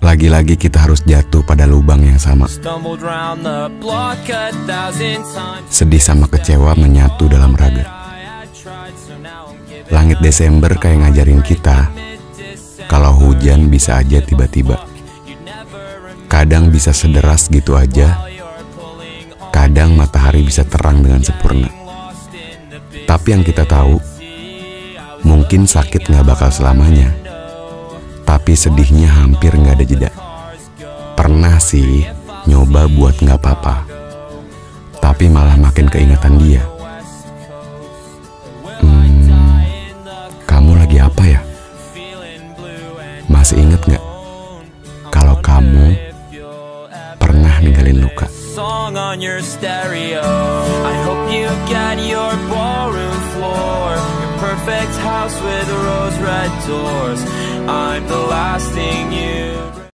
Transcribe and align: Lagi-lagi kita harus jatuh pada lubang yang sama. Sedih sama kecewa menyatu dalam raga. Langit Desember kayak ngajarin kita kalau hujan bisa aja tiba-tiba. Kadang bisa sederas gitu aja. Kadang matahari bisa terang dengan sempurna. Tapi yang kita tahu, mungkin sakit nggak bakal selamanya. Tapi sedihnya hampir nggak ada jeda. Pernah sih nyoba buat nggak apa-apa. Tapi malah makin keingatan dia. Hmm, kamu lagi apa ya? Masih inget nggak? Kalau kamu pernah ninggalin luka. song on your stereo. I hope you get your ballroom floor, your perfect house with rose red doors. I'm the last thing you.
Lagi-lagi 0.00 0.56
kita 0.56 0.88
harus 0.88 1.04
jatuh 1.04 1.44
pada 1.44 1.68
lubang 1.68 2.00
yang 2.00 2.16
sama. 2.16 2.48
Sedih 5.68 6.00
sama 6.00 6.24
kecewa 6.24 6.72
menyatu 6.72 7.28
dalam 7.28 7.52
raga. 7.52 7.84
Langit 9.92 10.24
Desember 10.24 10.72
kayak 10.80 11.04
ngajarin 11.04 11.44
kita 11.44 11.92
kalau 12.88 13.12
hujan 13.12 13.68
bisa 13.68 14.00
aja 14.00 14.24
tiba-tiba. 14.24 14.80
Kadang 16.32 16.72
bisa 16.72 16.96
sederas 16.96 17.52
gitu 17.52 17.76
aja. 17.76 18.24
Kadang 19.52 20.00
matahari 20.00 20.40
bisa 20.40 20.64
terang 20.64 21.04
dengan 21.04 21.20
sempurna. 21.20 21.68
Tapi 23.04 23.28
yang 23.34 23.44
kita 23.44 23.68
tahu, 23.68 24.00
mungkin 25.26 25.68
sakit 25.68 26.08
nggak 26.08 26.24
bakal 26.24 26.48
selamanya. 26.48 27.29
Tapi 28.30 28.54
sedihnya 28.54 29.10
hampir 29.10 29.50
nggak 29.50 29.74
ada 29.74 29.82
jeda. 29.82 30.10
Pernah 31.18 31.58
sih 31.58 32.06
nyoba 32.46 32.86
buat 32.86 33.18
nggak 33.18 33.42
apa-apa. 33.42 33.82
Tapi 35.02 35.26
malah 35.26 35.58
makin 35.58 35.90
keingatan 35.90 36.38
dia. 36.38 36.62
Hmm, 38.78 39.66
kamu 40.46 40.78
lagi 40.78 41.02
apa 41.02 41.22
ya? 41.26 41.40
Masih 43.26 43.66
inget 43.66 43.82
nggak? 43.82 44.04
Kalau 45.10 45.34
kamu 45.42 45.98
pernah 47.18 47.58
ninggalin 47.58 47.98
luka. 47.98 48.30
song 48.90 48.96
on 48.96 49.20
your 49.20 49.42
stereo. 49.42 50.22
I 50.86 50.94
hope 51.02 51.30
you 51.30 51.46
get 51.66 51.98
your 51.98 51.98
ballroom 51.98 51.98
floor, 51.98 52.18
your 52.18 52.29
perfect 54.70 54.98
house 54.98 55.34
with 55.42 55.68
rose 55.68 56.18
red 56.18 56.66
doors. 56.68 57.20
I'm 57.68 58.06
the 58.06 58.18
last 58.18 58.70
thing 58.70 59.12
you. 59.12 59.79